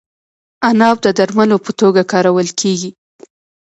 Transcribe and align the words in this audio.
عناب 0.67 0.97
د 1.05 1.07
درملو 1.17 1.57
په 1.65 1.71
توګه 1.79 2.01
کارول 2.11 2.49
کیږي. 2.61 2.89